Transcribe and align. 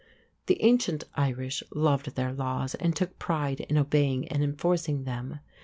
The 0.47 0.59
ancient 0.63 1.03
Irish 1.13 1.61
loved 1.75 2.15
their 2.15 2.33
laws 2.33 2.73
and 2.73 2.95
took 2.95 3.19
pride 3.19 3.59
in 3.59 3.77
obeying 3.77 4.27
and 4.29 4.43
enforcing 4.43 5.03
them. 5.03 5.41